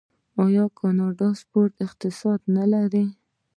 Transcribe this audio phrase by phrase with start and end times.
[0.43, 3.05] آیا کاناډا د سپورت اقتصاد نلري؟